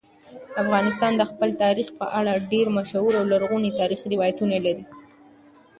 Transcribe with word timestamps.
افغانستان 0.63 1.11
د 1.17 1.21
خپل 1.31 1.49
تاریخ 1.63 1.87
په 1.99 2.05
اړه 2.19 2.43
ډېر 2.51 2.67
مشهور 2.77 3.13
او 3.19 3.25
لرغوني 3.33 3.71
تاریخی 3.79 4.07
روایتونه 4.15 4.57
لري. 4.65 4.83